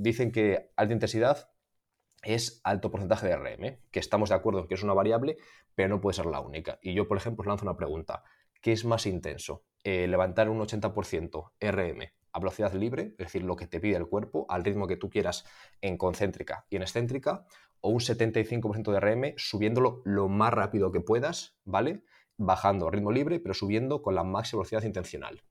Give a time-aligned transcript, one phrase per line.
[0.00, 1.50] dicen que alta intensidad
[2.22, 5.36] es alto porcentaje de RM, que estamos de acuerdo en que es una variable,
[5.74, 6.78] pero no puede ser la única.
[6.82, 8.24] Y yo, por ejemplo, os lanzo una pregunta.
[8.60, 9.64] ¿Qué es más intenso?
[9.84, 14.06] Eh, ¿Levantar un 80% RM a velocidad libre, es decir, lo que te pide el
[14.06, 15.44] cuerpo, al ritmo que tú quieras
[15.80, 17.46] en concéntrica y en excéntrica,
[17.80, 22.04] o un 75% de RM subiéndolo lo más rápido que puedas, ¿vale?
[22.36, 25.42] Bajando a ritmo libre, pero subiendo con la máxima velocidad intencional.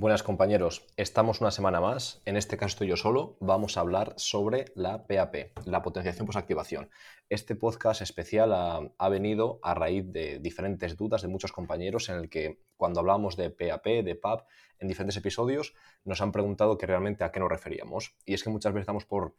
[0.00, 4.14] Buenas compañeros, estamos una semana más, en este caso estoy yo solo, vamos a hablar
[4.16, 6.88] sobre la PAP, la potenciación posactivación.
[7.28, 8.50] Este podcast especial
[8.96, 13.36] ha, venido a raíz de diferentes dudas de muchos compañeros en el que cuando hablamos
[13.36, 17.50] de PAP, de PAP, en diferentes episodios, nos han preguntado que realmente a qué nos
[17.50, 18.16] referíamos.
[18.24, 19.34] Y es que muchas veces estamos por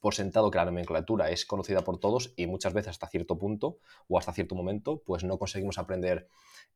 [0.00, 3.78] por sentado que la nomenclatura es conocida por todos y muchas veces hasta cierto punto
[4.08, 6.28] o hasta cierto momento, pues no conseguimos aprender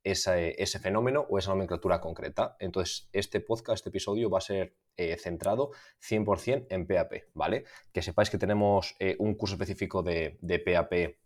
[0.02, 2.56] ese, ese fenómeno o esa nomenclatura concreta.
[2.58, 5.70] Entonces, este podcast, este episodio va a ser eh, centrado
[6.02, 7.64] 100% en PAP, ¿vale?
[7.92, 11.16] Que sepáis que tenemos eh, un curso específico de, de PAP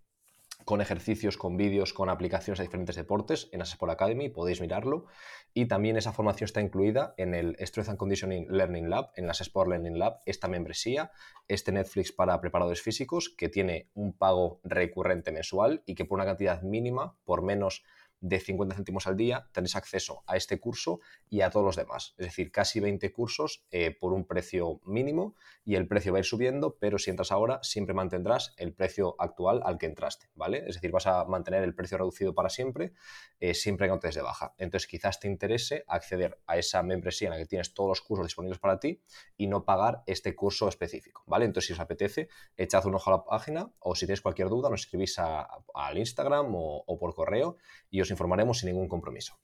[0.65, 5.07] con ejercicios, con vídeos, con aplicaciones a diferentes deportes en Sport Academy, podéis mirarlo.
[5.55, 9.41] Y también esa formación está incluida en el Strength and Conditioning Learning Lab, en las
[9.41, 11.11] Sport Learning Lab, esta membresía,
[11.49, 16.27] este Netflix para preparadores físicos que tiene un pago recurrente mensual y que por una
[16.27, 17.85] cantidad mínima, por menos
[18.21, 22.15] de 50 céntimos al día tenéis acceso a este curso y a todos los demás.
[22.19, 26.21] Es decir, casi 20 cursos eh, por un precio mínimo y el precio va a
[26.21, 30.65] ir subiendo, pero si entras ahora siempre mantendrás el precio actual al que entraste, ¿vale?
[30.67, 32.93] Es decir, vas a mantener el precio reducido para siempre,
[33.41, 34.55] eh, siempre que no te des de baja.
[34.59, 38.27] Entonces quizás te interese acceder a esa membresía en la que tienes todos los cursos
[38.27, 39.01] disponibles para ti
[39.37, 41.45] y no pagar este curso específico, ¿vale?
[41.45, 44.71] Entonces si os apetece, echad un ojo a la página o si tenéis cualquier duda
[44.71, 47.57] nos escribís al Instagram o, o por correo
[47.91, 49.39] y os informaremos sin ningún compromiso.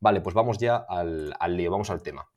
[0.00, 2.30] Vale, pues vamos ya al, lío, vamos al tema.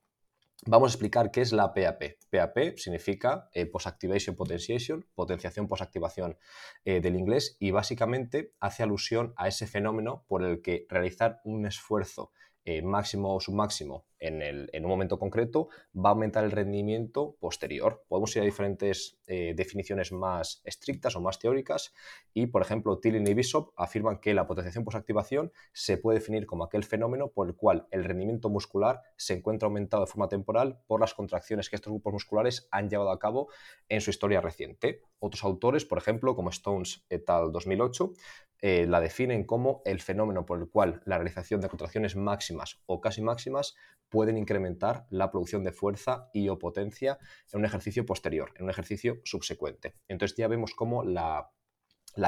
[0.66, 2.02] Vamos a explicar qué es la PAP.
[2.30, 6.38] PAP significa eh, Post-Activation Potentiation, potenciación posactivación
[6.84, 11.66] eh, del inglés, y básicamente hace alusión a ese fenómeno por el que realizar un
[11.66, 12.32] esfuerzo
[12.70, 18.06] eh, máximo o submáximo en, en, un momento concreto, va a aumentar el rendimiento posterior.
[18.08, 21.96] Podemos ir a diferentes eh, definiciones más estrictas o más teóricas
[22.32, 26.64] y, por ejemplo, Tilling y Bishop afirman que la potenciación posactivación se puede definir como
[26.64, 31.00] aquel fenómeno por el cual el rendimiento muscular se encuentra aumentado de forma temporal por
[31.00, 33.50] las contracciones que estos grupos musculares han llevado a cabo
[33.88, 35.02] en su historia reciente.
[35.18, 37.52] Otros autores, por ejemplo, como Stones et al.
[37.52, 38.14] 2008,
[38.62, 43.00] eh, la definen como el fenómeno por el cual la realización de contracciones máximas o
[43.00, 43.76] casi máximas
[44.10, 47.20] pueden incrementar la producción de fuerza y o potencia
[47.54, 49.96] en un ejercicio posterior, en un ejercicio subsecuente.
[50.08, 51.52] Entonces ya vemos cómo la,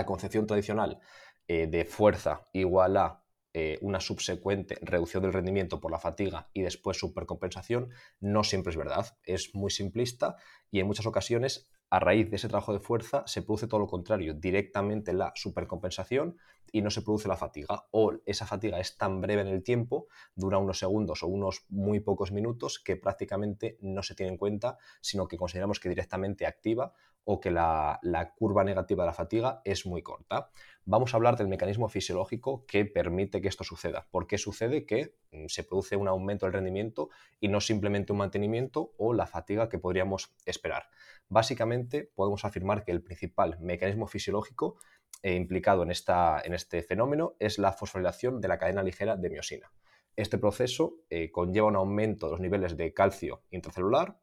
[0.05, 0.99] concepción tradicional
[1.47, 3.21] eh, de fuerza igual a
[3.53, 7.89] eh, una subsecuente reducción del rendimiento por la fatiga y después supercompensación
[8.21, 9.17] no siempre es verdad.
[9.25, 10.37] Es muy simplista
[10.71, 13.87] y en muchas ocasiones a raíz de ese trabajo de fuerza se produce todo lo
[13.87, 16.37] contrario, directamente la supercompensación
[16.71, 17.85] y no se produce la fatiga.
[17.91, 21.99] O esa fatiga es tan breve en el tiempo, dura unos segundos o unos muy
[21.99, 26.93] pocos minutos, que prácticamente no se tiene en cuenta, sino que consideramos que directamente activa
[27.25, 27.99] o que la,
[28.37, 30.49] curva negativa de la fatiga es muy corta.
[30.85, 34.07] Vamos a hablar del mecanismo fisiológico que permite que esto suceda.
[34.09, 37.09] ¿Por qué sucede que mm, se produce un aumento del rendimiento
[37.39, 40.89] y no simplemente un mantenimiento o la fatiga que podríamos esperar?
[41.31, 44.77] Básicamente podemos afirmar que el principal mecanismo fisiológico
[45.23, 49.29] eh, implicado en, esta, en, este fenómeno es la fosforilación de la cadena ligera de
[49.29, 49.71] miosina.
[50.17, 54.19] Este proceso eh, conlleva un aumento de los niveles de calcio intracelular,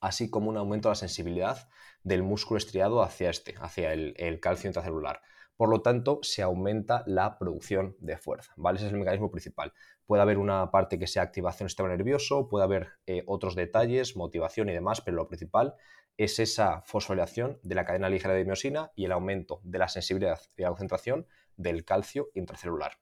[0.00, 1.68] así como un aumento de la sensibilidad
[2.04, 5.22] del músculo estriado hacia este, hacia el, calcio intracelular.
[5.56, 8.52] Por lo tanto, se aumenta la producción de fuerza.
[8.56, 8.76] ¿vale?
[8.76, 9.72] Ese es el mecanismo principal.
[10.10, 14.16] Puede haber una parte que sea activación del sistema nervioso, puede haber eh, otros detalles,
[14.16, 15.76] motivación y demás, pero lo principal
[16.16, 20.40] es esa fosforilación de la cadena ligera de miosina y el aumento de la sensibilidad
[20.56, 22.98] y la concentración del calcio intracelular.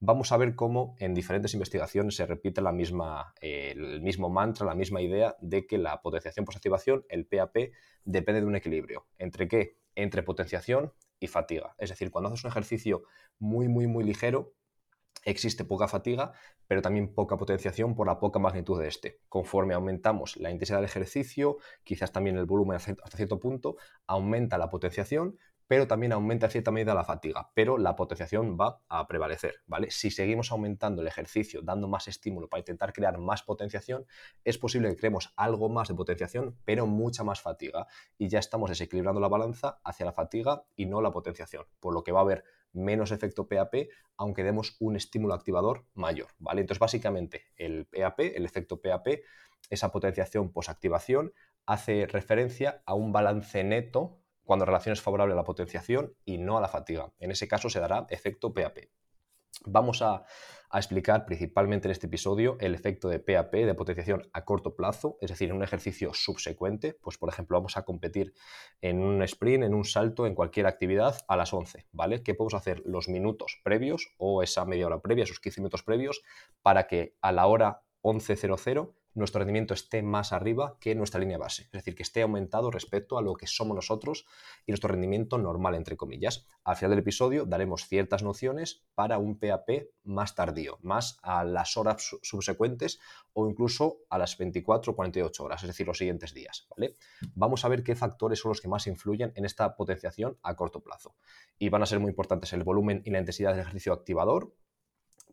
[0.00, 4.74] Vamos a ver cómo en diferentes investigaciones se repite la misma, el mismo mantra, la
[4.74, 7.70] misma idea de que la potenciación posactivación, el PAP,
[8.02, 9.06] depende de un equilibrio.
[9.18, 9.76] ¿Entre qué?
[9.94, 11.76] Entre potenciación y fatiga.
[11.78, 13.04] Es decir, cuando haces un ejercicio
[13.38, 14.54] muy, muy, muy ligero,
[15.24, 16.32] existe poca fatiga,
[16.66, 19.20] pero también poca potenciación por la poca magnitud de este.
[19.28, 23.76] Conforme aumentamos la intensidad del ejercicio, quizás también el volumen hasta cierto punto,
[24.06, 25.36] aumenta la potenciación,
[25.70, 29.92] pero también aumenta en cierta medida la fatiga, pero la potenciación va a prevalecer, ¿vale?
[29.92, 34.04] Si seguimos aumentando el ejercicio, dando más estímulo para intentar crear más potenciación,
[34.42, 37.86] es posible que creemos algo más de potenciación, pero mucha más fatiga,
[38.18, 42.02] y ya estamos desequilibrando la balanza hacia la fatiga y no la potenciación, por lo
[42.02, 42.42] que va a haber
[42.72, 46.62] menos efecto PAP, aunque demos un estímulo activador mayor, ¿vale?
[46.62, 49.20] Entonces, básicamente, el PAP, el efecto PAP,
[49.68, 51.32] esa potenciación posactivación,
[51.64, 54.19] hace referencia a un balance neto
[54.50, 57.12] cuando la relación es favorable a la potenciación y no a la fatiga.
[57.20, 58.78] En ese caso se dará efecto PAP.
[59.64, 60.24] Vamos a,
[60.74, 65.30] explicar principalmente en este episodio el efecto de PAP, de potenciación a corto plazo, es
[65.30, 68.34] decir, en un ejercicio subsecuente, pues por ejemplo vamos a competir
[68.80, 72.24] en un sprint, en un salto, en cualquier actividad a las 11, ¿vale?
[72.24, 76.22] ¿Qué podemos hacer los minutos previos o esa media hora previa, esos 15 minutos previos,
[76.60, 81.64] para que a la hora 11.00 nuestro rendimiento esté más arriba que nuestra línea base,
[81.64, 84.26] es decir, que esté aumentado respecto a lo que somos nosotros
[84.66, 86.46] y nuestro rendimiento normal, entre comillas.
[86.64, 91.76] Al final del episodio daremos ciertas nociones para un PAP más tardío, más a las
[91.76, 93.00] horas subsecuentes
[93.32, 96.66] o incluso a las 24 o 48 horas, es decir, los siguientes días.
[96.70, 96.96] ¿vale?
[97.34, 100.82] Vamos a ver qué factores son los que más influyen en esta potenciación a corto
[100.82, 101.14] plazo.
[101.58, 104.52] Y van a ser muy importantes el volumen y la intensidad del ejercicio activador,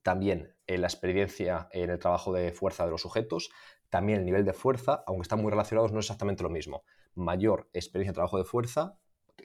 [0.03, 3.49] también en la experiencia en el trabajo de fuerza de los sujetos,
[3.89, 6.83] también el nivel de fuerza, aunque están muy relacionados, no es exactamente lo mismo.
[7.15, 8.97] Mayor experiencia de trabajo de fuerza,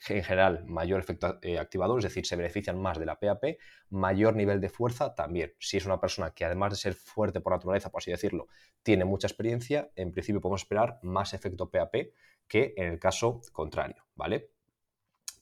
[0.09, 3.59] en general mayor efecto eh, activador, es decir, se benefician más de la PAP,
[3.91, 5.55] mayor nivel de fuerza también.
[5.59, 8.49] Si es una persona que además de ser fuerte por naturaleza, por así decirlo,
[8.83, 11.95] tiene mucha experiencia, en principio podemos esperar más efecto PAP
[12.49, 14.52] que en el caso contrario, ¿vale?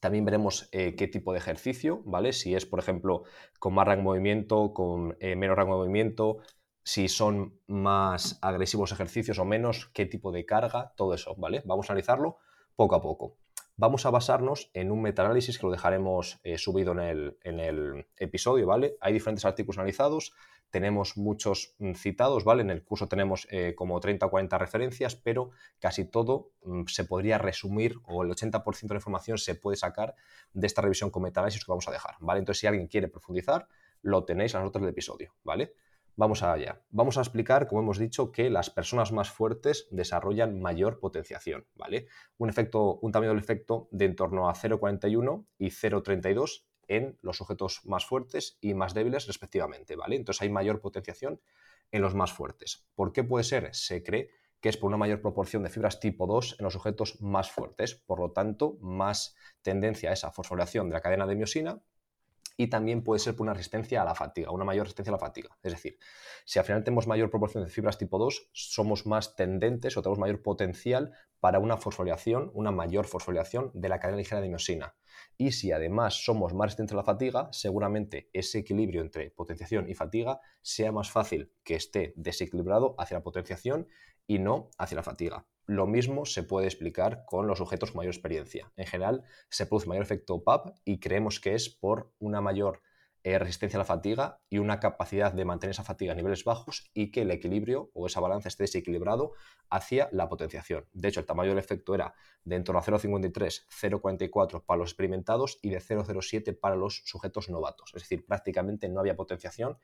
[0.00, 2.32] También veremos eh, qué tipo de ejercicio, ¿vale?
[2.32, 3.24] Si es, por ejemplo,
[3.58, 6.38] con más rango de movimiento, con eh, menos rango de movimiento,
[6.82, 11.62] si son más agresivos ejercicios o menos, qué tipo de carga, todo eso, ¿vale?
[11.66, 12.38] Vamos a analizarlo
[12.74, 13.36] poco a poco.
[13.80, 18.06] Vamos a basarnos en un metaanálisis que lo dejaremos eh, subido en el, en el,
[18.18, 18.98] episodio, ¿vale?
[19.00, 20.34] Hay diferentes artículos analizados,
[20.68, 22.60] tenemos muchos mm, citados, ¿vale?
[22.60, 27.04] En el curso tenemos eh, como 30 o 40 referencias, pero casi todo mm, se
[27.04, 30.14] podría resumir o el 80% de la información se puede sacar
[30.52, 32.40] de esta revisión con metaanálisis que vamos a dejar, ¿vale?
[32.40, 33.66] Entonces, si alguien quiere profundizar,
[34.02, 35.72] lo tenéis en las notas del episodio, ¿vale?
[36.16, 36.82] Vamos allá.
[36.90, 42.06] Vamos a explicar, como hemos dicho, que las personas más fuertes desarrollan mayor potenciación, ¿vale?
[42.36, 47.36] Un efecto, un tamaño del efecto de en torno a 0,41 y 0,32 en los
[47.36, 50.16] sujetos más fuertes y más débiles respectivamente, ¿vale?
[50.16, 51.40] Entonces hay mayor potenciación
[51.92, 52.86] en los más fuertes.
[52.94, 53.74] ¿Por qué puede ser?
[53.74, 54.30] Se cree
[54.60, 57.94] que es por una mayor proporción de fibras tipo 2 en los sujetos más fuertes,
[57.94, 61.80] por lo tanto, más tendencia a esa fosforilación de la cadena de miosina
[62.60, 65.18] y también puede ser por una resistencia a la fatiga, una mayor resistencia a la
[65.18, 65.48] fatiga.
[65.62, 65.98] Es decir,
[66.44, 70.18] si al final tenemos mayor proporción de fibras tipo 2, somos más tendentes o tenemos
[70.18, 74.94] mayor potencial para una fosforilación, una mayor fosforilación de la cadena ligera de miosina.
[75.38, 79.94] Y si además somos más resistentes a la fatiga, seguramente ese equilibrio entre potenciación y
[79.94, 83.88] fatiga sea más fácil que esté desequilibrado hacia la potenciación
[84.30, 85.44] y no hacia la fatiga.
[85.66, 88.72] Lo mismo se puede explicar con los sujetos con mayor experiencia.
[88.76, 92.80] En general, se produce mayor efecto PAP y creemos que es por una mayor
[93.22, 96.90] eh, resistencia a la fatiga y una capacidad de mantener esa fatiga a niveles bajos
[96.94, 99.32] y que el equilibrio o esa balanza esté desequilibrado
[99.68, 100.86] hacia la potenciación.
[100.92, 102.14] De hecho, el tamaño del efecto era
[102.44, 107.50] de en torno a 0,53, 0,44 para los experimentados y de 0,07 para los sujetos
[107.50, 107.92] novatos.
[107.94, 109.78] Es decir, prácticamente no había potenciación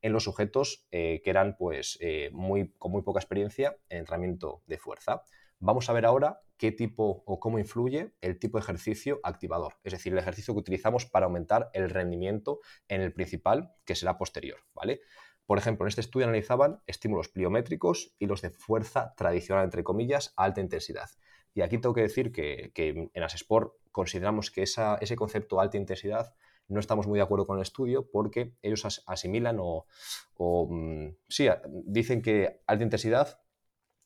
[0.00, 4.62] en los sujetos eh, que eran pues, eh, muy, con muy poca experiencia en entrenamiento
[4.66, 5.22] de fuerza.
[5.64, 9.92] Vamos a ver ahora qué tipo o cómo influye el tipo de ejercicio activador, es
[9.92, 12.58] decir, el ejercicio que utilizamos para aumentar el rendimiento
[12.88, 15.02] en el principal, que será posterior, ¿vale?
[15.46, 20.34] Por ejemplo, en este estudio analizaban estímulos pliométricos y los de fuerza tradicional, entre comillas,
[20.36, 21.10] alta intensidad.
[21.54, 26.34] Y aquí tengo que decir que, en Asesport consideramos que ese concepto alta intensidad
[26.66, 29.86] no estamos muy de acuerdo con el estudio porque ellos asimilan o,
[30.34, 31.46] o mm, sí,
[31.84, 33.41] dicen que alta intensidad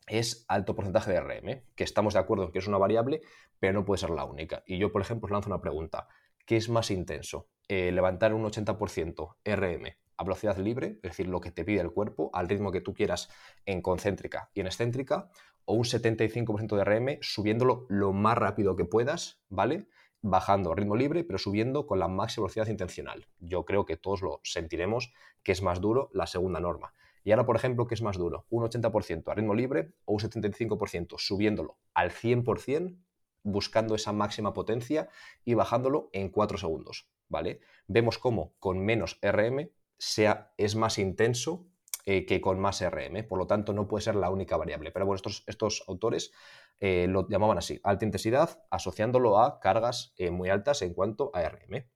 [0.06, 3.22] es alto porcentaje de RM, que estamos de acuerdo en que es una variable,
[3.58, 4.62] pero no puede ser la única.
[4.66, 6.08] Y yo, por ejemplo, os lanzo una pregunta.
[6.44, 7.48] ¿Qué es más intenso?
[7.68, 11.90] Eh, ¿Levantar un 80% RM a velocidad libre, es decir, lo que te pide el
[11.90, 13.28] cuerpo, al ritmo que tú quieras
[13.66, 15.30] en concéntrica y en excéntrica,
[15.64, 19.88] o un 75% de RM subiéndolo lo más rápido que puedas, ¿vale?
[20.22, 23.26] Bajando a ritmo libre, pero subiendo con la máxima velocidad intencional.
[23.40, 26.94] Yo creo que todos lo sentiremos que es más duro la segunda norma.
[27.26, 28.46] Y ahora, por ejemplo, ¿qué es más duro?
[28.50, 32.96] ¿Un 80% a ritmo libre o un 75% subiéndolo al 100%,
[33.42, 35.08] buscando esa máxima potencia
[35.44, 37.10] y bajándolo en 4 segundos?
[37.28, 37.58] ¿Vale?
[37.88, 41.66] Vemos cómo con menos RM sea, es más intenso
[42.04, 43.26] eh, que con más RM.
[43.26, 44.92] Por lo tanto, no puede ser la única variable.
[44.92, 46.30] Pero bueno, estos, estos autores
[46.78, 51.42] eh, lo llamaban así, alta intensidad, asociándolo a cargas eh, muy altas en cuanto a
[51.42, 51.90] RM.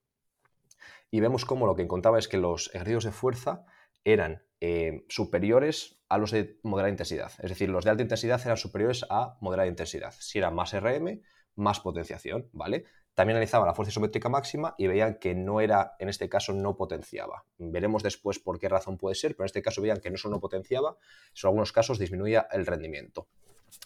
[1.12, 3.64] Y vemos cómo lo que encontraba es que los ejercicios de fuerza
[4.02, 7.32] eran eh, superiores a los de moderada intensidad.
[7.42, 10.14] Es decir, los de alta intensidad eran superiores a moderada intensidad.
[10.18, 11.22] Si era más RM,
[11.54, 12.84] más potenciación, ¿vale?
[13.14, 16.76] También analizaban la fuerza isométrica máxima y veían que no era, en este caso, no
[16.76, 17.44] potenciaba.
[17.58, 20.36] Veremos después por qué razón puede ser, pero en este caso veían que no solo
[20.36, 20.96] no potenciaba,
[21.32, 23.28] sino en algunos casos disminuía el rendimiento.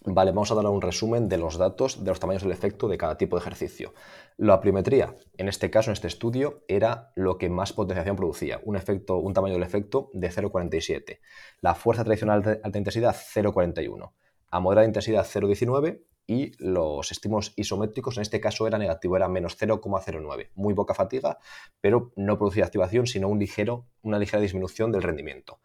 [0.07, 2.99] Vale, vamos a dar un resumen de los datos de los tamaños del efecto de
[2.99, 3.95] cada tipo de ejercicio.
[4.37, 8.77] La pliometría, en este caso, en este estudio, era lo que más potenciación producía, un,
[8.77, 11.21] efecto, un tamaño del efecto de 0,47.
[11.61, 14.13] La fuerza tradicional de alta intensidad, 0,41.
[14.51, 19.59] A moderada intensidad, 0,19 y los estímulos isométricos en este caso era negativo, era menos
[19.61, 20.51] 0,09.
[20.55, 21.39] Muy poca fatiga,
[21.81, 25.61] pero no producía activación, sino un ligero, una ligera disminución del rendimiento.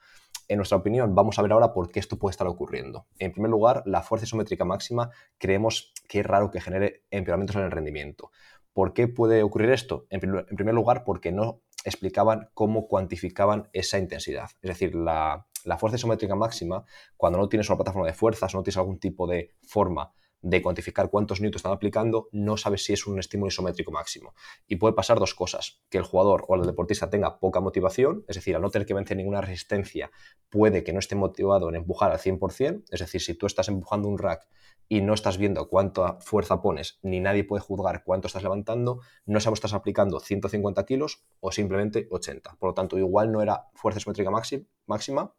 [0.50, 3.06] En nuestra opinión, vamos a ver ahora por qué esto puede estar ocurriendo.
[3.20, 7.62] En primer lugar, la fuerza isométrica máxima creemos que es raro que genere empeoramientos en
[7.62, 8.32] el rendimiento.
[8.74, 10.08] ¿Por qué puede ocurrir esto?
[10.10, 14.50] En primer, lugar, porque no explicaban cómo cuantificaban esa intensidad.
[14.64, 16.84] Es decir, la, la fuerza isométrica máxima,
[17.16, 21.10] cuando no tienes una plataforma de fuerzas, no tienes algún tipo de forma de cuantificar
[21.10, 24.34] cuántos newtons están aplicando, no sabes si es un estímulo isométrico máximo.
[24.68, 28.36] Y puede pasar dos cosas, que el jugador o el deportista tenga poca motivación, es
[28.36, 30.12] decir, al no tener que vencer ninguna resistencia,
[30.50, 34.08] puede que no esté motivado en empujar al 100%, es decir, si tú estás empujando
[34.08, 34.48] un rack
[34.88, 39.40] y no estás viendo cuánta fuerza pones, ni nadie puede juzgar cuánto estás levantando, no
[39.40, 42.56] sabes si estás aplicando 150 kilos o simplemente 80.
[42.60, 45.36] Por lo tanto, igual no era fuerza isométrica máxima,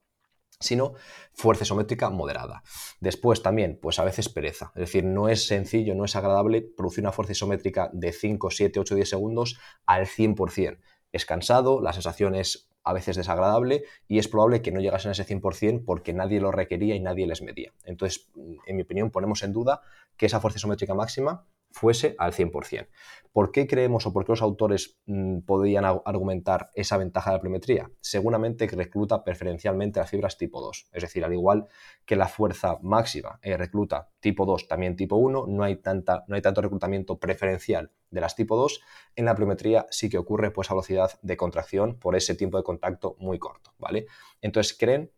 [0.61, 0.95] sino
[1.33, 2.63] fuerza isométrica moderada.
[3.01, 4.73] Después también, pues a veces pereza.
[4.75, 8.81] Es decir, no es sencillo, no es agradable producir una fuerza isométrica de 5, 7,
[8.81, 10.79] 8, 10 segundos al 100%.
[11.13, 15.13] Es cansado, la sensación es a veces desagradable y es probable que no llegasen a
[15.13, 17.73] ese 100% porque nadie lo requería y nadie les medía.
[17.85, 18.31] Entonces,
[18.67, 19.83] en mi opinión, ponemos en duda
[20.17, 22.89] que esa fuerza isométrica máxima fuese al 100%.
[23.33, 27.41] ¿Por qué creemos o por qué los autores mm, podrían argumentar esa ventaja de la
[27.41, 27.91] pliometría?
[28.01, 31.69] Seguramente que recluta preferencialmente las fibras tipo 2, es decir, al igual
[32.05, 36.35] que la fuerza máxima eh, recluta tipo 2, también tipo 1, no hay, tanta, no
[36.35, 38.81] hay tanto reclutamiento preferencial de las tipo 2,
[39.15, 42.65] en la pliometría sí que ocurre pues a velocidad de contracción por ese tiempo de
[42.65, 44.07] contacto muy corto, ¿vale?
[44.41, 45.13] Entonces creen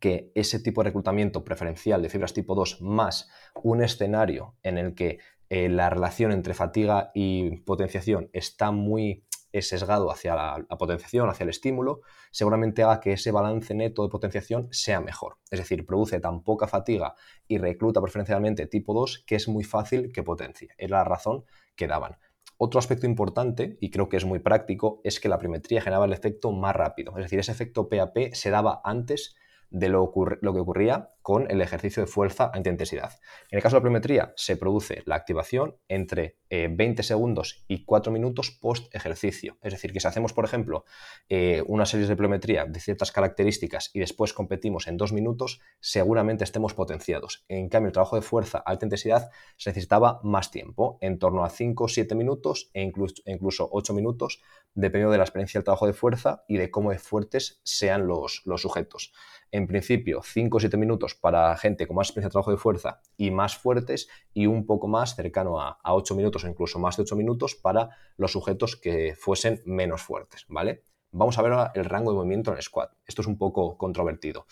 [0.00, 3.28] que ese tipo de reclutamiento preferencial de fibras tipo 2 más
[3.62, 10.10] un escenario en el que eh, la relación entre fatiga y potenciación está muy sesgado
[10.10, 15.00] hacia la, potenciación, hacia el estímulo, seguramente haga que ese balance neto de potenciación sea
[15.00, 15.38] mejor.
[15.50, 17.14] Es decir, produce tan poca fatiga
[17.48, 20.68] y recluta preferencialmente tipo 2 que es muy fácil que potencie.
[20.78, 22.18] Es la razón que daban.
[22.58, 26.12] Otro aspecto importante, y creo que es muy práctico, es que la primetría generaba el
[26.12, 27.16] efecto más rápido.
[27.16, 29.34] Es decir, ese efecto PAP se daba antes
[29.70, 33.12] de lo, que ocurría con el ejercicio de fuerza a intensidad.
[33.50, 37.84] En el caso de la pliometría, se produce la activación entre 20 eh, segundos y
[37.84, 39.58] 4 minutos post ejercicio.
[39.62, 40.84] Es decir, que si hacemos, por ejemplo,
[41.28, 46.42] eh, una serie de pliometría de ciertas características y después competimos en 2 minutos, seguramente
[46.42, 47.44] estemos potenciados.
[47.48, 51.44] En cambio, el trabajo de fuerza a alta intensidad se necesitaba más tiempo, en torno
[51.44, 54.42] a 5 o 7 minutos e incluso, incluso 8 minutos,
[54.74, 59.12] dependiendo de la experiencia del trabajo de fuerza y de cómo fuertes sean los sujetos
[59.52, 63.00] en principio 5 o 7 minutos para gente con más experiencia de trabajo de fuerza
[63.16, 67.02] y más fuertes y un poco más cercano a, 8 minutos o incluso más de
[67.02, 70.84] 8 minutos para los sujetos que fuesen menos fuertes, ¿vale?
[71.12, 72.92] Vamos a ver ahora el rango de movimiento en el squat.
[73.04, 74.46] Esto es un poco controvertido.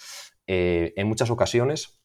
[0.47, 2.01] Eh, en muchas ocasiones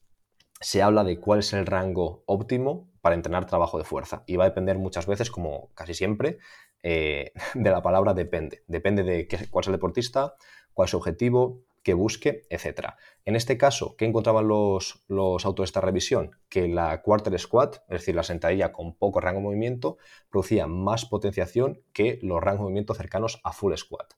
[0.62, 4.46] se habla de cuál es el rango óptimo para entrenar trabajo de fuerza y va
[4.46, 6.38] a depender muchas veces, como casi siempre,
[6.84, 8.64] eh, de la palabra depende.
[8.68, 10.36] Depende de cuál es el deportista,
[10.74, 12.94] cuál es su objetivo, que busque, etc.
[13.26, 16.32] En este caso, ¿qué encontraban los, los autores de esta revisión?
[16.50, 19.98] Que la quarter squat, es decir, la sentadilla con poco rango de movimiento,
[20.30, 24.14] producía más potenciación que los rangos de movimiento cercanos a full squat.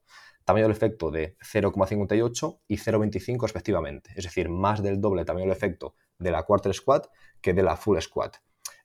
[0.45, 5.55] Tamaño del efecto de 0,58 y 0,25 respectivamente, es decir, más del doble tamaño del
[5.55, 7.07] efecto de la quarter squat
[7.41, 8.37] que de la full squat.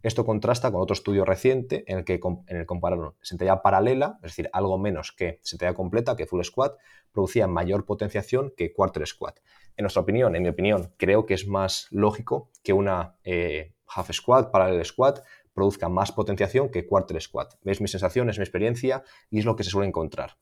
[0.02, 4.30] Esto contrasta con otro estudio reciente en el que en el compararon sentadilla paralela, es
[4.30, 6.78] decir, algo menos que sentadilla completa, que full squat,
[7.12, 9.40] producía mayor potenciación que quarter squat.
[9.76, 14.10] En nuestra opinión, en mi opinión, creo que es más lógico que una eh, half
[14.12, 15.20] squat, parallel squat,
[15.52, 17.54] produzca más potenciación que quarter squat.
[17.62, 20.36] ¿Veis mi sensación, es mi experiencia y es lo que se suele encontrar.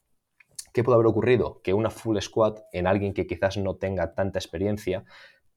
[0.72, 1.60] ¿Qué puede haber ocurrido?
[1.62, 5.04] Que una full squat en alguien que quizás no tenga tanta experiencia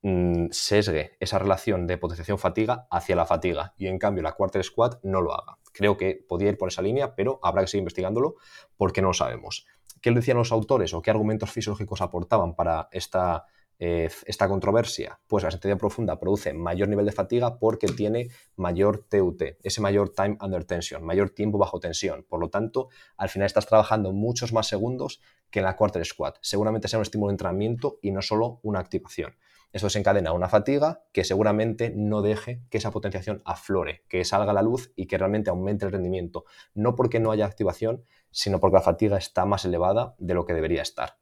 [0.03, 4.99] Mm, sesgue esa relación de potenciación-fatiga hacia la fatiga y en cambio la quarter squat
[5.03, 5.59] no lo haga.
[5.73, 8.35] Creo que podría ir por esa línea, pero habrá que seguir investigándolo
[8.77, 9.67] porque no lo sabemos.
[10.01, 13.45] ¿Qué decían los autores o qué argumentos fisiológicos aportaban para esta
[13.77, 15.19] eh, esta controversia?
[15.27, 20.09] Pues la sentadilla profunda produce mayor nivel de fatiga porque tiene mayor TUT, ese mayor
[20.09, 22.25] time under tension, mayor tiempo bajo tensión.
[22.27, 26.37] Por lo tanto, al final estás trabajando muchos más segundos que en la quarter squat.
[26.41, 29.35] Seguramente sea un estímulo de entrenamiento y no solo una activación.
[29.73, 34.53] Esto desencadena una fatiga que seguramente no deje que esa potenciación aflore, que salga a
[34.53, 36.45] la luz y que realmente aumente el rendimiento.
[36.73, 40.53] No porque no haya activación, sino porque la fatiga está más elevada de lo que
[40.53, 41.17] debería estar.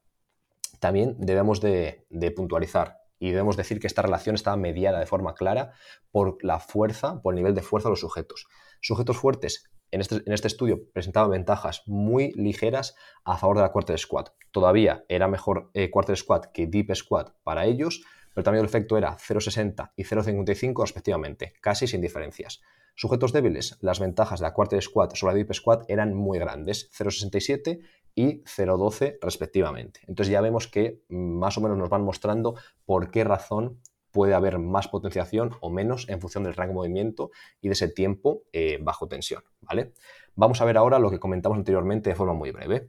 [0.80, 5.74] También debemos de, puntualizar y debemos decir que esta relación está mediada de forma clara
[6.12, 8.48] por la fuerza, por el nivel de fuerza de los sujetos.
[8.82, 13.98] Sujetos fuertes en este, este, estudio presentaban ventajas muy ligeras a favor de la quarter
[13.98, 14.30] squat.
[14.52, 18.04] Todavía era mejor eh, quarter squat que deep squat para ellos,
[18.40, 22.62] pero también el efecto era 0,60 y 0,55 respectivamente, casi sin diferencias.
[22.96, 26.90] Sujetos débiles, las ventajas de la quarter squat sobre la deep squat eran muy grandes,
[26.98, 27.82] 0,67
[28.16, 30.00] y 0,12 respectivamente.
[30.08, 32.56] Entonces ya vemos que más o menos nos van mostrando
[32.86, 37.32] por qué razón puede haber más potenciación o menos en función del rango de movimiento
[37.60, 39.44] y de ese tiempo eh, bajo tensión.
[39.60, 39.92] ¿vale?
[40.36, 42.88] Vamos a ver ahora lo que comentamos anteriormente de forma muy breve.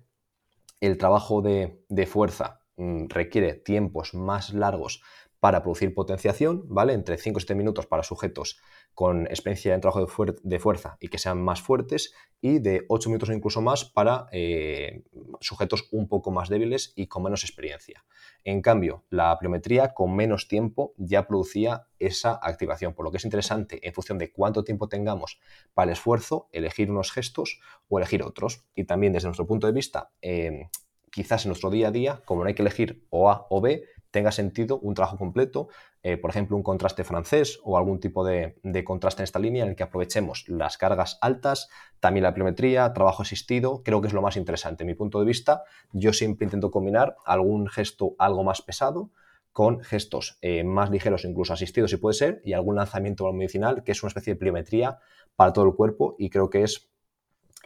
[0.78, 5.02] El trabajo de, de fuerza mm, requiere tiempos más largos
[5.40, 6.92] para producir potenciación, ¿vale?
[6.92, 8.60] Entre 5 y 7 minutos para sujetos
[8.94, 10.06] con experiencia en trabajo
[10.42, 14.26] de, fuerza y que sean más fuertes y de 8 minutos o incluso más para
[14.32, 15.02] eh,
[15.40, 18.04] sujetos un poco más débiles y con menos experiencia.
[18.44, 23.24] En cambio, la pliometría con menos tiempo ya producía esa activación, por lo que es
[23.24, 25.40] interesante en función de cuánto tiempo tengamos
[25.72, 28.64] para el esfuerzo, elegir unos gestos o elegir otros.
[28.74, 30.68] Y también desde nuestro punto de vista, eh,
[31.10, 33.84] quizás en nuestro día a día, como no hay que elegir o A o B,
[34.10, 35.68] tenga sentido un trabajo completo,
[36.02, 39.70] eh, por ejemplo, un contraste francés o algún tipo de, contraste en esta línea en
[39.70, 41.68] el que aprovechemos las cargas altas,
[42.00, 44.84] también la pliometría, trabajo asistido, creo que es lo más interesante.
[44.84, 49.10] En mi punto de vista, yo siempre intento combinar algún gesto algo más pesado
[49.52, 53.92] con gestos eh, más ligeros, incluso asistidos si puede ser, y algún lanzamiento medicinal, que
[53.92, 54.98] es una especie de pliometría
[55.36, 56.88] para todo el cuerpo y creo que es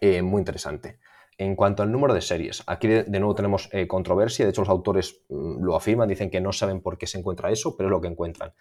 [0.00, 0.98] eh, muy interesante.
[1.36, 4.68] En cuanto al número de series, aquí de, nuevo tenemos eh, controversia, de hecho los
[4.68, 7.90] autores mm, lo afirman, dicen que no saben por qué se encuentra eso, pero es
[7.90, 8.54] lo que encuentran.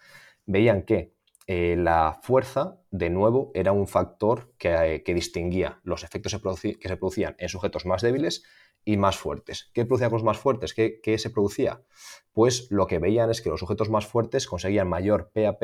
[0.46, 1.14] Veían que
[1.46, 6.96] eh, la fuerza, de nuevo, era un factor que, eh, distinguía los efectos que se
[6.96, 8.44] producían en sujetos más débiles
[8.84, 9.70] y más fuertes.
[9.72, 10.74] ¿Qué producía con los más fuertes?
[10.74, 11.82] ¿Qué, ¿Qué se producía?
[12.32, 15.62] Pues lo que veían es que los sujetos más fuertes conseguían mayor PAP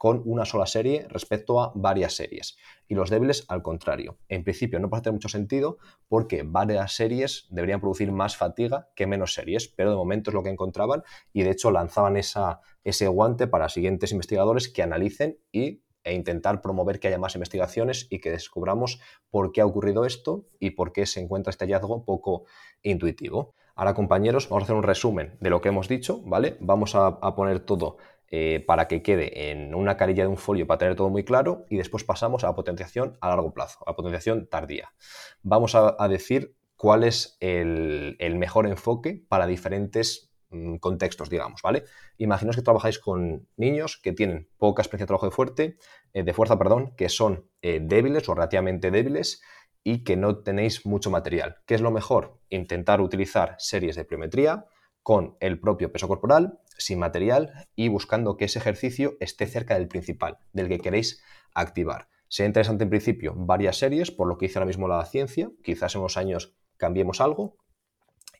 [0.00, 2.56] con una sola serie respecto a varias series.
[2.88, 4.16] Y los débiles al contrario.
[4.30, 5.76] En principio no puede tener mucho sentido
[6.08, 10.42] porque varias series deberían producir más fatiga que menos series, pero de momento es lo
[10.42, 11.02] que encontraban
[11.34, 16.62] y de hecho lanzaban esa, ese guante para siguientes investigadores que analicen y e intentar
[16.62, 20.94] promover que haya más investigaciones y que descubramos por qué ha ocurrido esto y por
[20.94, 22.46] qué se encuentra este hallazgo poco
[22.82, 23.52] intuitivo.
[23.74, 26.56] Ahora, compañeros, vamos a hacer un resumen de lo que hemos dicho, ¿vale?
[26.60, 27.98] Vamos a, a poner todo
[28.32, 31.66] eh, para que quede en una carilla de un folio para tener todo muy claro
[31.68, 34.92] y después pasamos a la potenciación a largo plazo, a potenciación tardía.
[35.42, 41.82] Vamos a, decir cuál es el, mejor enfoque para diferentes mm, contextos, digamos, ¿vale?
[42.18, 45.76] Imaginaos que trabajáis con niños que tienen poca experiencia de trabajo de,
[46.12, 49.42] eh, de fuerza, perdón, que son eh, débiles o relativamente débiles
[49.82, 51.56] y que no tenéis mucho material.
[51.66, 52.38] ¿Qué es lo mejor?
[52.48, 54.66] Intentar utilizar series de pliometría,
[55.02, 59.88] con el propio peso corporal, sin material y buscando que ese ejercicio esté cerca del
[59.88, 61.22] principal, del que queréis
[61.54, 62.08] activar.
[62.28, 65.94] Sería interesante en principio varias series, por lo que dice ahora mismo la ciencia, quizás
[65.94, 67.56] en unos años cambiemos algo,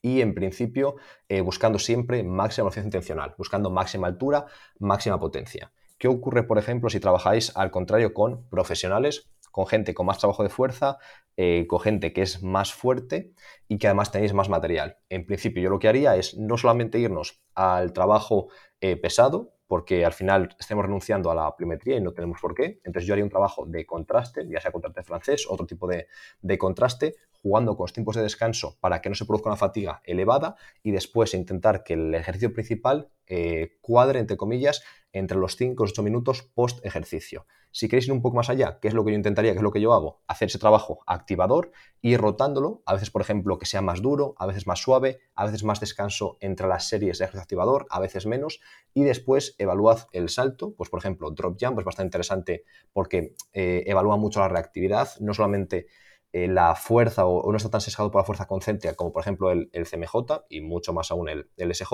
[0.03, 0.97] y en principio
[1.29, 4.47] eh, buscando siempre máxima velocidad intencional, buscando máxima altura,
[4.79, 5.73] máxima potencia.
[5.99, 10.43] ¿Qué ocurre, por ejemplo, si trabajáis al contrario con profesionales con gente con más trabajo
[10.43, 10.99] de fuerza,
[11.37, 13.33] eh, con gente que es más fuerte
[13.69, 14.99] y que además tenéis más material.
[15.09, 18.49] En principio, yo lo que haría es no solamente irnos al trabajo
[18.81, 22.81] eh, pesado, porque al final estemos renunciando a la pliometría y no tenemos por qué.
[22.83, 27.15] Entonces yo haría un trabajo de contraste, ya sea contraste francés, otro tipo de, contraste,
[27.41, 30.91] jugando con los tiempos de descanso para que no se produzca una fatiga elevada y
[30.91, 36.03] después intentar que el ejercicio principal eh, cuadre, entre comillas, entre los 5 y 8
[36.03, 37.47] minutos post ejercicio.
[37.73, 39.53] Si queréis ir un poco más allá, ¿qué es lo que yo intentaría?
[39.53, 40.23] ¿Qué es lo que yo hago?
[40.27, 41.71] Hacer ese trabajo activador
[42.01, 45.45] y rotándolo, a veces, por ejemplo, que sea más duro, a veces más suave, a
[45.45, 48.61] veces más descanso entre las series de ejercicio activador, a veces menos,
[48.93, 53.85] y después evaluad el salto, pues por ejemplo, drop jump es bastante interesante porque eh,
[53.87, 55.87] evalúa mucho la reactividad, no solamente
[56.33, 59.51] eh, la fuerza o, no está tan sesgado por la fuerza concéntrica como por ejemplo
[59.51, 61.93] el, CMJ y mucho más aún el, el, SJ,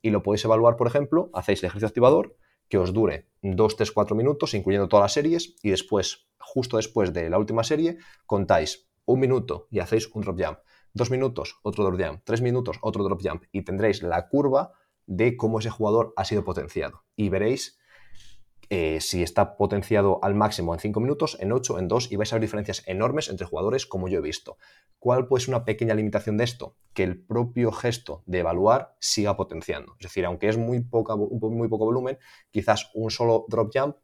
[0.00, 2.36] y lo podéis evaluar, por ejemplo, hacéis el ejercicio activador,
[2.68, 7.12] que os dure 2, 3, 4 minutos, incluyendo todas las series, y después, justo después
[7.12, 10.58] de la última serie, contáis un minuto y hacéis un drop jump,
[10.94, 14.72] dos minutos, otro drop jump, tres minutos, otro drop jump, y tendréis la curva
[15.06, 17.04] de cómo ese jugador ha sido potenciado.
[17.16, 17.78] Y veréis
[18.74, 22.32] eh, si está potenciado al máximo en 5 minutos, en 8, en 2, y vais
[22.32, 24.56] a ver diferencias enormes entre jugadores como yo he visto.
[24.98, 26.74] ¿Cuál puede ser una pequeña limitación de esto?
[26.94, 29.92] Que el propio gesto de evaluar siga potenciando.
[30.00, 32.18] Es decir, aunque es muy, poco volumen,
[32.50, 33.96] quizás un solo drop jump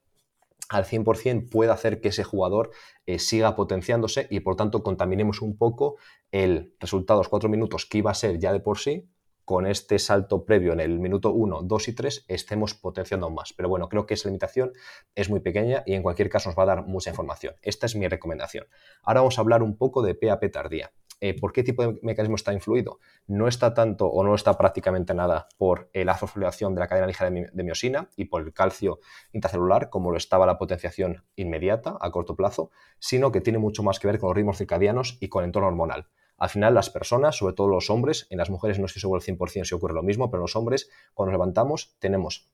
[0.68, 2.70] al 100% puede hacer que ese jugador
[3.06, 5.96] eh, siga potenciándose y por tanto contaminemos un poco
[6.30, 9.08] el resultado de los 4 minutos que iba a ser ya de por sí
[9.48, 13.54] con este salto previo en el minuto 1, 2 y 3 estemos potenciando aún más.
[13.54, 14.74] Pero bueno, creo que esa limitación
[15.14, 17.54] es muy pequeña y en cualquier caso nos va a dar mucha información.
[17.62, 18.66] Esta es mi recomendación.
[19.02, 20.92] Ahora vamos a hablar un poco de PAP tardía.
[21.22, 22.98] Eh, ¿Por qué tipo de mecanismo está influido?
[23.26, 27.30] No está tanto o no está prácticamente nada por la fosforilación de la cadena ligera
[27.30, 29.00] de miosina y por el calcio
[29.32, 33.98] intracelular, como lo estaba la potenciación inmediata a corto plazo, sino que tiene mucho más
[33.98, 36.08] que ver con los ritmos circadianos y con el entorno hormonal.
[36.38, 39.26] Al final, las personas, sobre todo los hombres, en las mujeres no estoy seguro al
[39.26, 42.50] 100% si ocurre lo mismo, pero en los hombres, cuando nos levantamos, tenemos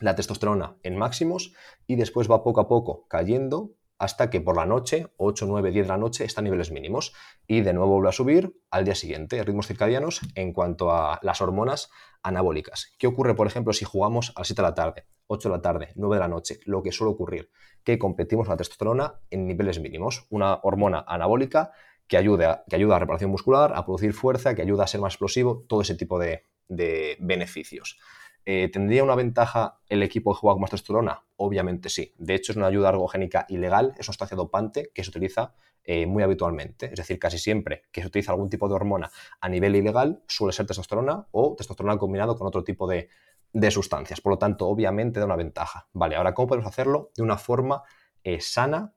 [0.00, 1.54] la testosterona en máximos
[1.86, 5.86] y después va poco a poco cayendo hasta que por la noche, 8, 9, 10
[5.86, 7.14] de la noche, está a niveles mínimos
[7.46, 11.40] y de nuevo vuelve a subir al día siguiente, ritmos circadianos en cuanto a las
[11.40, 11.90] hormonas
[12.22, 12.92] anabólicas.
[12.98, 15.62] ¿Qué ocurre, por ejemplo, si jugamos a las 7 de la tarde, 8 de la
[15.62, 16.58] tarde, 9 de la noche?
[16.64, 17.50] Lo que suele ocurrir,
[17.84, 21.72] que competimos la testosterona en niveles mínimos, una hormona anabólica
[22.06, 25.00] que, ayude a, que ayuda a reparación muscular, a producir fuerza, que ayuda a ser
[25.00, 27.98] más explosivo, todo ese tipo de, beneficios.
[28.46, 31.24] Eh, ¿Tendría una ventaja el equipo que juega con más testosterona?
[31.36, 32.14] Obviamente sí.
[32.18, 36.06] De hecho, es una ayuda ergogénica ilegal, es una sustancia dopante que se utiliza eh,
[36.06, 36.86] muy habitualmente.
[36.86, 40.52] Es decir, casi siempre que se utiliza algún tipo de hormona a nivel ilegal, suele
[40.52, 43.08] ser testosterona o testosterona combinado con otro tipo de,
[43.52, 44.20] de sustancias.
[44.20, 45.88] Por lo tanto, obviamente da una ventaja.
[45.92, 47.82] Vale, ahora, ¿cómo podemos hacerlo de una forma
[48.24, 48.94] eh, sana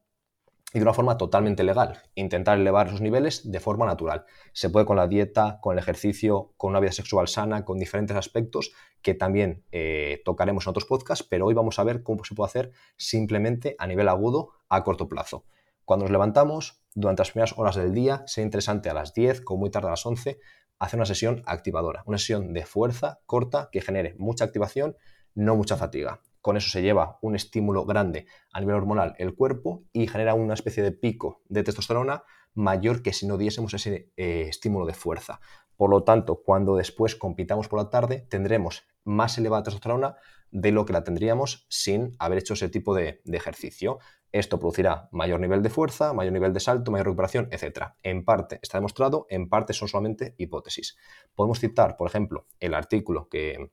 [0.74, 2.02] y de una forma totalmente legal.
[2.16, 4.26] Intentar elevar esos niveles de forma natural.
[4.54, 8.18] Se puede con la dieta, con el ejercicio, con una vida sexual sana, con diferentes
[8.18, 12.36] aspectos que también eh, tocaremos en otros podcasts, pero hoy vamos a ver cómo se
[12.36, 15.46] puede hacer simplemente a nivel agudo a corto plazo.
[15.86, 19.62] Cuando nos levantamos, durante las primeras horas del día, sea interesante a las 10, como
[19.62, 20.40] muy tarde a las 11,
[20.80, 24.98] hacer una sesión activadora, una sesión de fuerza corta que genere mucha activación,
[25.34, 26.22] no mucha fatiga.
[26.48, 30.54] Con eso se lleva un estímulo grande a nivel hormonal el cuerpo y genera una
[30.54, 35.42] especie de pico de testosterona mayor que si no diésemos ese eh, estímulo de fuerza.
[35.76, 40.16] Por lo tanto, cuando después compitamos por la tarde, tendremos más elevada testosterona
[40.50, 44.00] de lo que la tendríamos sin haber hecho ese tipo de, de, ejercicio.
[44.32, 47.88] Esto producirá mayor nivel de fuerza, mayor nivel de salto, mayor recuperación, etc.
[48.04, 50.96] En parte está demostrado, en parte son solamente hipótesis.
[51.36, 53.70] Podemos citar, por ejemplo, el artículo que,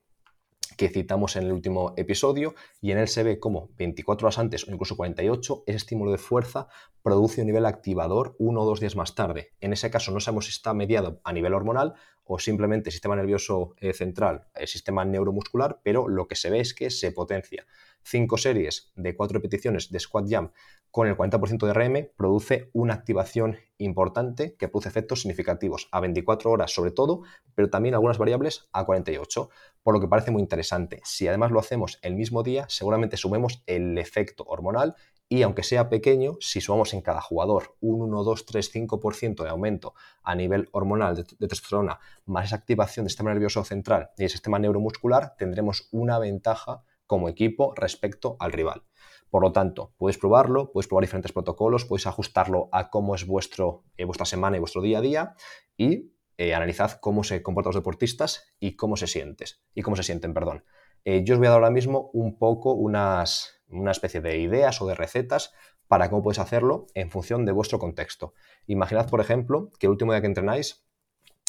[0.77, 4.67] que citamos en el último episodio y en él se ve como 24 horas antes
[4.67, 6.67] o incluso 48 ese estímulo de fuerza
[7.01, 9.53] produce un nivel activador uno o dos días más tarde.
[9.61, 13.75] En ese caso no sabemos si está mediado a nivel hormonal o simplemente sistema nervioso
[13.79, 17.65] eh, central, el sistema neuromuscular, pero lo que se ve es que se potencia.
[18.01, 20.51] Cinco series de cuatro repeticiones de squat jump
[20.95, 26.49] con el 40% de RM produce una activación importante que produce efectos significativos a 24
[26.49, 29.49] horas sobre todo, pero también algunas variables a 48,
[29.83, 31.01] por lo que parece muy interesante.
[31.03, 34.95] Si además lo hacemos el mismo día, seguramente sumemos el efecto hormonal
[35.27, 39.49] y aunque sea pequeño, si sumamos en cada jugador un 1, 2, 3, 5% de
[39.49, 44.29] aumento a nivel hormonal de, testosterona, más esa activación del sistema nervioso central y el
[44.29, 48.83] sistema neuromuscular, tendremos una ventaja como equipo respecto al rival.
[49.29, 53.83] Por lo tanto, puedes probarlo, puedes probar diferentes protocolos, puedes ajustarlo a cómo es vuestro,
[53.97, 55.35] eh, vuestra semana y vuestro día a día
[55.77, 60.03] y eh, analizad cómo se comportan los deportistas y cómo se sientes y cómo se
[60.03, 60.63] sienten, perdón.
[61.03, 64.81] Eh, yo os voy a dar ahora mismo un poco unas, una especie de ideas
[64.81, 65.53] o de recetas
[65.87, 68.33] para cómo podéis hacerlo en función de vuestro contexto.
[68.65, 70.83] Imaginad, por ejemplo, que el último día que entrenáis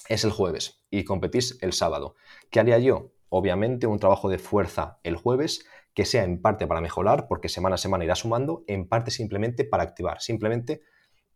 [0.09, 2.15] es el jueves y competís el sábado.
[2.51, 3.13] ¿Qué haría yo?
[3.29, 7.77] obviamente un trabajo de fuerza el jueves que sea en parte para mejorar, porque semana
[7.77, 10.83] a semana irá sumando, en parte simplemente para activar, simplemente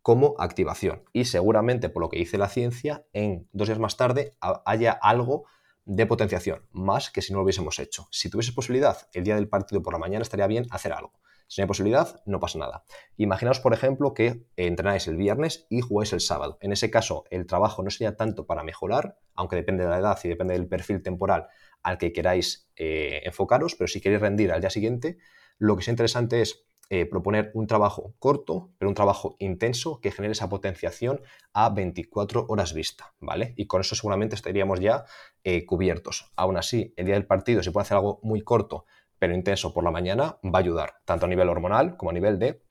[0.03, 1.03] como activación.
[1.13, 5.45] Y seguramente, por lo que dice la ciencia, en dos días más tarde haya algo
[5.85, 8.07] de potenciación, más que si no lo hubiésemos hecho.
[8.11, 11.13] Si tuviese posibilidad, el día del partido por la mañana estaría bien hacer algo.
[11.47, 12.85] Si no hay posibilidad, no pasa nada.
[13.17, 16.59] Imaginaos, por ejemplo, que entrenáis el viernes y jugáis el sábado.
[16.61, 20.19] En ese caso, el trabajo no sería tanto para mejorar, aunque depende de la edad
[20.23, 21.47] y depende del perfil temporal
[21.83, 25.17] al que queráis eh, enfocaros, pero si queréis rendir al día siguiente,
[25.57, 30.11] lo que es interesante es eh, proponer un trabajo corto, pero un trabajo intenso que
[30.11, 31.21] genere esa potenciación
[31.53, 33.53] a 24 horas vista, ¿vale?
[33.55, 35.05] Y con eso seguramente estaríamos ya
[35.45, 36.33] eh, cubiertos.
[36.35, 38.85] Aún así, el día del partido, si puede hacer algo muy corto,
[39.19, 42.39] pero intenso por la mañana, va a ayudar, tanto a nivel hormonal como a nivel
[42.39, 42.61] de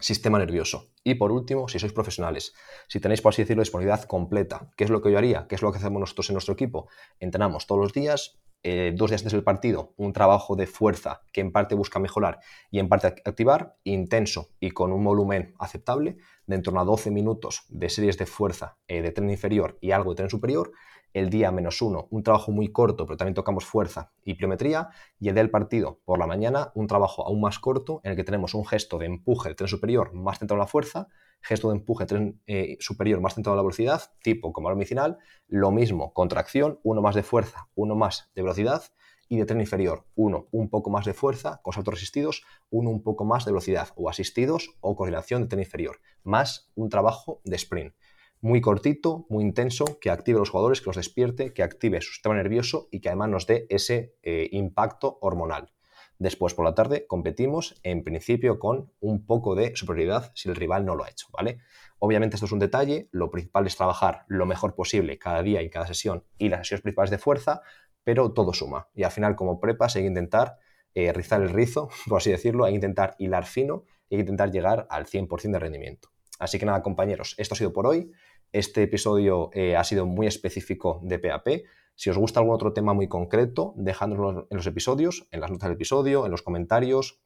[0.00, 0.90] sistema nervioso.
[1.02, 2.54] Y por último, si sois profesionales,
[2.88, 5.46] si tenéis, por así decirlo, disponibilidad completa, ¿qué es lo que yo haría?
[5.48, 6.88] ¿Qué es lo que hacemos nosotros en nuestro equipo?
[7.20, 11.42] Entrenamos todos los días, eh, dos días antes del partido, un trabajo de fuerza que
[11.42, 16.56] en parte busca mejorar y en parte activar, intenso y con un volumen aceptable, de
[16.56, 20.12] en torno a 12 minutos de series de fuerza eh, de tren inferior y algo
[20.12, 20.72] de tren superior,
[21.14, 25.28] el día menos uno, un trabajo muy corto, pero también tocamos fuerza y pliometría, y
[25.28, 28.52] el del partido, por la mañana, un trabajo aún más corto, en el que tenemos
[28.52, 31.08] un gesto de empuje de tren superior más centrado en la fuerza,
[31.40, 34.76] gesto de empuje de tren eh, superior más centrado en la velocidad, tipo como el
[34.76, 38.82] medicinal, lo mismo, contracción, uno más de fuerza, uno más de velocidad,
[39.28, 43.02] y de tren inferior, uno un poco más de fuerza con saltos resistidos, uno un
[43.02, 47.56] poco más de velocidad o asistidos o coordinación de tren inferior, más un trabajo de
[47.56, 47.94] sprint
[48.44, 52.12] muy cortito, muy intenso, que active a los jugadores, que los despierte, que active su
[52.12, 55.72] sistema nervioso y que además nos dé ese eh, impacto hormonal.
[56.18, 60.84] Después por la tarde competimos en principio con un poco de superioridad si el rival
[60.84, 61.60] no lo ha hecho, ¿vale?
[61.98, 65.70] Obviamente esto es un detalle, lo principal es trabajar lo mejor posible cada día y
[65.70, 67.62] cada sesión y las sesiones principales de fuerza,
[68.02, 68.88] pero todo suma.
[68.94, 70.58] Y al final como prepas hay que intentar
[70.92, 74.24] eh, rizar el rizo, por así decirlo, hay que intentar hilar fino y hay que
[74.24, 76.10] intentar llegar al 100% de rendimiento.
[76.38, 78.10] Así que nada, compañeros, esto ha sido por hoy.
[78.54, 81.64] Este episodio eh, ha sido muy específico de PAP.
[81.96, 85.68] Si os gusta algún otro tema muy concreto, dejadnoslo en los episodios, en las notas
[85.68, 87.20] del episodio, en los comentarios,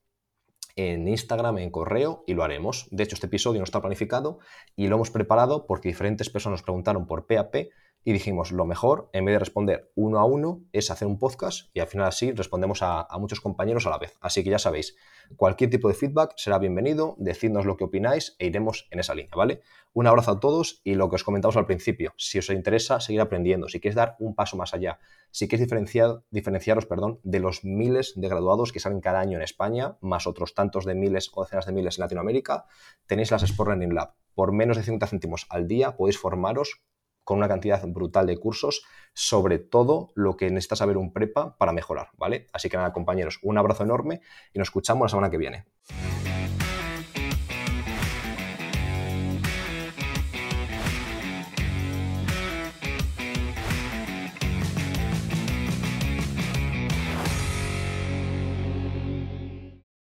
[0.75, 2.89] en Instagram, en correo, y lo haremos.
[2.91, 4.39] De hecho, este episodio no está planificado
[4.75, 7.57] y lo hemos preparado porque diferentes personas nos preguntaron por PAP
[8.05, 11.69] y dijimos, lo mejor, en vez de responder uno a uno, es hacer un podcast
[11.75, 14.17] y al final así respondemos a, muchos compañeros a la vez.
[14.23, 14.97] Así que ya sabéis,
[15.37, 19.33] cualquier tipo de feedback será bienvenido, decidnos lo que opináis e iremos en esa línea,
[19.37, 19.61] ¿vale?
[19.93, 23.21] Un abrazo a todos y lo que os comentamos al principio, si os interesa seguir
[23.21, 24.99] aprendiendo, si queréis dar un paso más allá,
[25.31, 29.97] si diferenciar, diferenciaros perdón, de los miles de graduados que salen cada año en España,
[30.01, 32.67] más otros tantos de miles o decenas de miles en Latinoamérica,
[33.07, 34.15] tenéis las Sport Learning Lab.
[34.35, 36.83] Por menos de 50 céntimos al día podéis formaros
[37.29, 41.75] con una cantidad brutal de cursos sobre todo lo que necesita saber un prepa para
[41.75, 42.47] mejorar, ¿vale?
[42.55, 44.23] Así que nada, compañeros, un abrazo enorme
[44.55, 45.67] y nos escuchamos la semana que viene.